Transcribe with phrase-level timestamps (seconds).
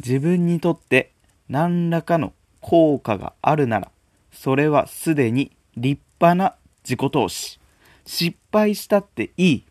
[0.00, 1.12] 自分にとって
[1.48, 3.90] 何らかの効果があるなら
[4.32, 6.54] それはすでに立派な
[6.84, 7.58] 自己投資。
[8.04, 9.64] 失敗したっていい。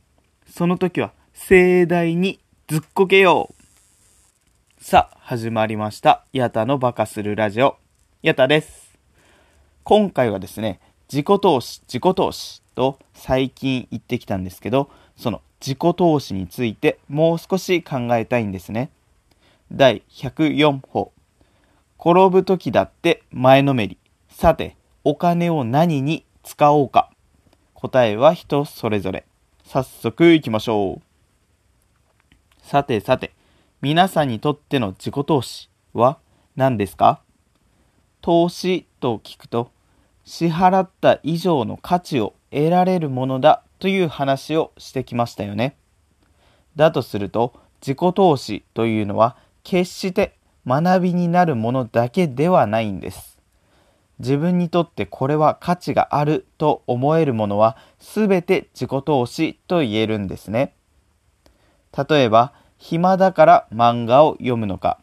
[0.48, 3.50] その時は盛大にずっこけよ
[4.80, 4.84] う。
[4.84, 6.26] さあ始まりました。
[6.34, 7.78] ヤタのバカするラジオ
[8.22, 8.98] ヤタです。
[9.84, 10.80] 今回はですね
[11.12, 18.92] 自己投資自己投資と最近言ってきたんですけどその自己投資についてもう少し考えたいんですね。
[19.72, 21.12] 第104歩。
[22.00, 23.98] 転ぶ時だって前のめり。
[24.30, 27.12] さてお金を何に使おうか。
[27.74, 29.26] 答えは人それぞれ。
[29.66, 31.02] 早速いきましょう。
[32.62, 33.34] さてさて
[33.82, 36.18] 皆さんにとっての自己投資は
[36.56, 37.22] 何ですか？
[38.22, 39.72] 投資と聞くと
[40.24, 45.76] 支払った以上の価値を得られるものだという話をしてきましたよね。
[46.76, 53.38] だとすると自己投資というのは決して学びになるものだけではないんです。
[54.20, 60.74] 自分にとってこれは価値があると思えるものは全て自己投資と言えるんですね。
[62.10, 65.02] 例えば暇だから漫画を読むのか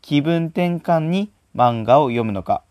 [0.00, 2.62] 気分転換に漫画を読むのか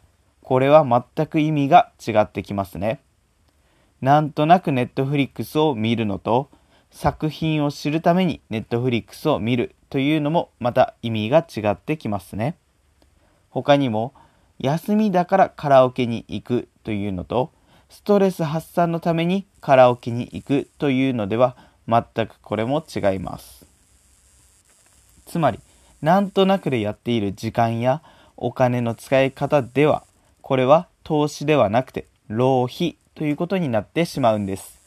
[0.42, 0.84] これは
[1.16, 3.00] 全く意味が違ってきますね。
[4.02, 6.50] なんとなくネットフリックスを見るのと
[6.90, 12.58] 作品を知るためにネットフリックスを見るというのもまた意味が違ってきますね。
[13.50, 14.14] 他にも
[14.60, 17.52] 休みだからカラオケに行くというのと
[17.90, 21.56] ストレス発散のためにカラオケに行くというのでは
[21.88, 23.66] 全くこれも違います。
[25.26, 25.60] つまり
[26.02, 28.02] なんとなくでやっている時間や
[28.36, 30.04] お金の使い方では
[30.42, 34.80] これは投資ではなくて浪費ということになってしまうんです。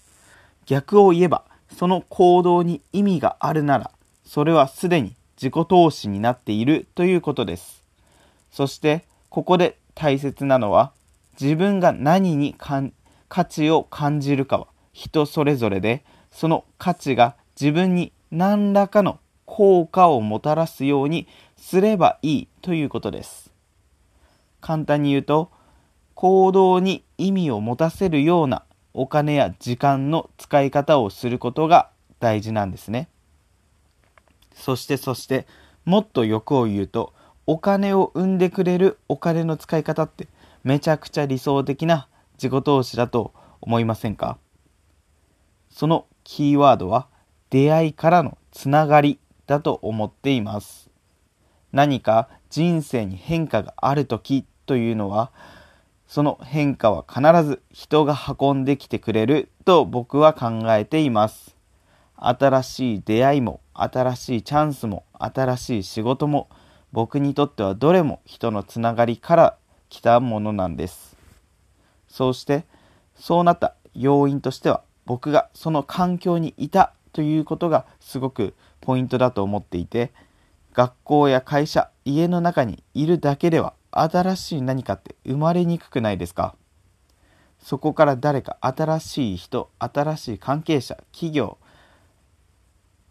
[0.66, 1.42] 逆を言えば、
[1.76, 3.90] その行動に意味があるなら、
[4.30, 7.82] それはすでに自己投資になっているということです。
[8.52, 10.92] そして、ここで大切なのは、
[11.40, 21.26] 自分が何に価値を感じるかは人それぞれで、その価値が自分に何らかの効果をもたらすように
[21.56, 23.50] すればいいということです。
[24.60, 25.50] 簡単に言うと
[26.14, 28.62] 行動に意味を持たせるような
[28.94, 31.90] お金や時間の使い方をすることが
[32.20, 33.08] 大事なんですね。
[34.60, 35.46] そしてそして
[35.84, 37.14] もっと欲を言うと
[37.46, 40.28] お金を生んでくれるお金の使い方って
[40.62, 44.38] めちゃくちゃ理想的な自己投資だと思いませんか？
[45.70, 47.08] そのキーワードは
[47.48, 50.90] 出会いからのつながりだと思っています。
[51.72, 55.32] 何か人生に変化がある時というのは
[56.06, 61.56] その変化は必ず人が運んできてくれると僕は考えています
[62.22, 66.48] 新しい出会いも新しいチャンスも新しい仕事も
[66.92, 69.56] 僕にとってはどれも人のつながりから
[69.88, 71.16] 来たものなんです。
[72.08, 72.64] そうして
[73.16, 80.12] そうなった要因としては僕がその環境にいたということがすごくポイントだと思っていて
[80.74, 86.54] 学校や会社家の中にいるだけでは新しい何かって生まれにくくないですか？
[87.58, 91.58] そこから誰か新しい人新しい関係者企業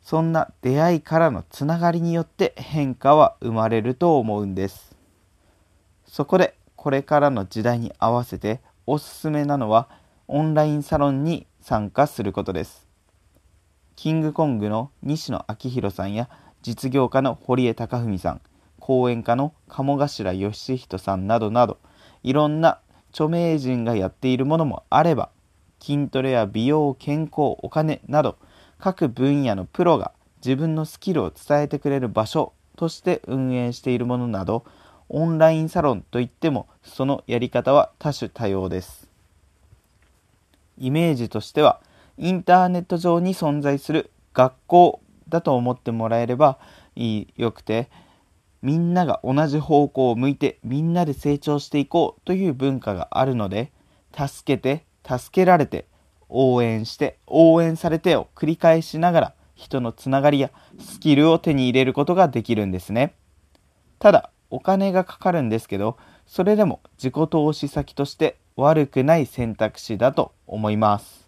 [0.10, 4.96] そんな出会いからのつながりによって変化は生まれると思うんです。
[6.08, 9.88] そこでこれからの時代に合わせておすすめなのは
[10.28, 12.88] オンラインサロンに参加することです。
[13.96, 16.28] キングコングの西野昭弘さんや
[16.64, 18.42] 実業家の堀江貴文さん
[18.80, 21.78] 講演家の鴨頭義人さんなどなど
[22.24, 22.80] いろんな
[23.12, 25.30] 著名人がやっているものもあれば
[25.80, 28.40] 筋トレや美容健康お金など
[28.80, 30.14] 各分野のプロが
[30.44, 34.66] 自分のスキルを伝えてくれる場所として運営しているものなど
[35.10, 39.10] オンラインサロンといってもそのやり方は多種多様です。
[40.78, 41.82] イメージとしては
[42.18, 46.58] インターネット上に存在する学校だと思ってもらえれば
[46.96, 47.90] いいよくて
[48.62, 53.72] みんなが同じ方向を向いてみんなで成長していこうという文化があるので
[54.14, 55.86] 助けて助けられて
[56.30, 63.14] 応援して応援されてを繰り返しながら人のつながりやスキルを手に入れることができるんですね。
[63.98, 71.28] ただお金がかかるんですけどそれでも自己投資先として悪くない選択肢だと思います。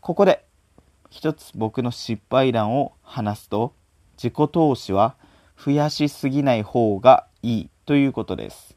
[0.00, 0.44] ここで
[1.10, 3.74] 一つ僕の失敗談を話すと
[4.16, 5.16] 自己投資は
[5.62, 8.76] 増やしすぎない方がいいということです。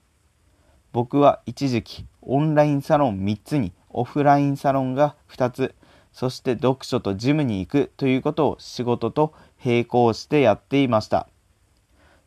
[0.92, 5.76] 僕は一時期オンラインサロン3つにオフラインサロンが2つ
[6.14, 9.34] そして読書とジムに行くということを仕事と
[9.64, 11.28] 並行してやっていました。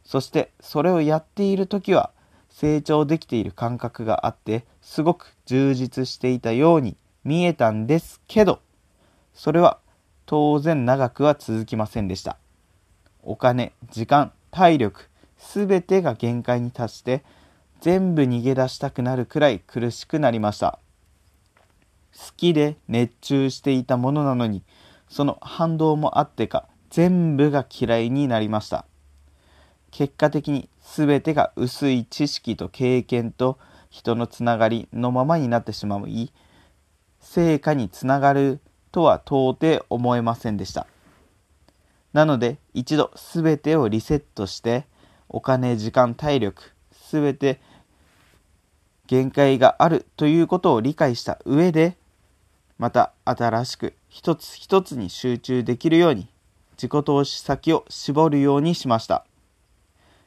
[0.04, 2.10] そしてそれをやっている時は
[2.50, 8.60] 成長できている感覚があってすごく充実していたように見えたんですけど
[9.32, 9.78] それは
[10.26, 12.38] 当然長くは続きませんでした。
[13.22, 15.08] お金時間体力
[15.38, 17.24] すべてが限界に達して
[17.80, 20.78] 全部逃げ出したくなるくらい苦しくなりました。
[22.16, 24.62] 好きで熱中していたものなのに
[25.08, 28.86] その反動もあってか全部が嫌いになりました。
[29.90, 33.58] 結果的に全てが薄い知識と経験と
[33.90, 36.32] 人のつながりのままになってしまい
[37.20, 40.86] 成果につながるとは到底思えませんでした。
[42.12, 44.86] なので一度全てをリセットして
[45.28, 46.72] お金時間体力
[47.10, 47.60] 全て
[49.06, 51.96] 限界があるということを理解した上で
[52.78, 56.28] また新しく一つ一つに集中できるように
[56.72, 59.24] 自己投資先を絞るようにしました。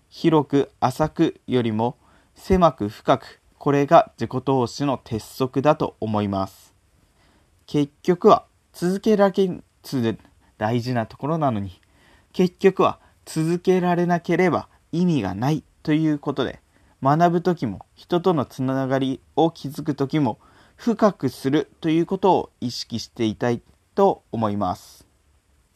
[0.09, 1.97] 広く浅くよりも
[2.35, 6.73] 狭く深くこれが自己投資の鉄則だと思います。
[7.65, 10.17] 結局は続けられつ
[10.57, 11.81] 大事なところなのに
[12.33, 16.61] 結局は続けられなければ意味がないということで
[17.01, 20.39] 学ぶ時も人とのつながりを築く時も
[20.77, 23.61] 深くするということを意識していたい
[23.95, 25.05] と思います。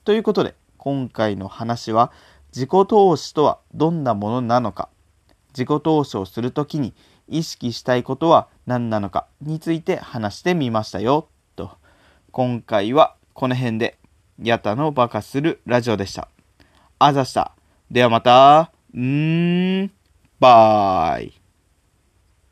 [0.06, 2.12] ということで今回の話は
[2.54, 4.90] 自己投資とはどんなものなのか
[5.50, 6.94] 自己投資をする時に
[7.28, 11.72] 意識したいことは何なのかについて話してみましたよと
[12.32, 13.98] 今回はこの辺で
[14.42, 16.28] ヤタのバカするラジオでした。
[16.98, 17.54] あざした。
[17.90, 18.72] ではまた。
[18.94, 19.92] うーん。
[20.40, 21.41] バイ。